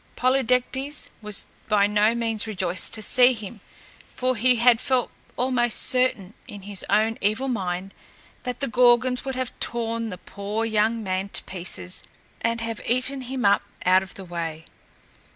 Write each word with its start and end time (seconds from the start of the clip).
Polydectes 0.15 1.09
was 1.21 1.45
by 1.69 1.85
no 1.85 2.15
means 2.15 2.47
rejoiced 2.47 2.91
to 2.95 3.03
see 3.03 3.33
him, 3.33 3.61
for 4.09 4.35
he 4.35 4.55
had 4.55 4.81
felt 4.81 5.11
almost 5.37 5.77
certain, 5.77 6.33
in 6.47 6.63
his 6.63 6.83
own 6.89 7.19
evil 7.21 7.47
mind, 7.47 7.93
that 8.41 8.61
the 8.61 8.67
Gorgons 8.67 9.23
would 9.23 9.35
have 9.35 9.53
torn 9.59 10.09
the 10.09 10.17
poor 10.17 10.65
young 10.65 11.03
man 11.03 11.29
to 11.29 11.43
pieces 11.43 12.03
and 12.41 12.61
have 12.61 12.81
eaten 12.87 13.21
him 13.21 13.45
up 13.45 13.61
out 13.85 14.01
of 14.01 14.15
the 14.15 14.25
way. 14.25 14.65